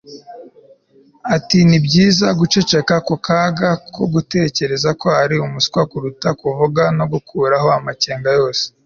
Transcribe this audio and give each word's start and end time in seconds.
ati 1.35 1.57
ni 1.69 1.79
byiza 1.85 2.27
guceceka 2.39 2.95
ku 3.07 3.15
kaga 3.25 3.69
ko 3.93 4.03
gutekereza 4.13 4.89
ko 5.01 5.07
ari 5.23 5.35
umuswa, 5.45 5.79
kuruta 5.91 6.29
kuvuga 6.41 6.83
no 6.97 7.05
gukuraho 7.13 7.69
amakenga 7.79 8.29
yose 8.39 8.63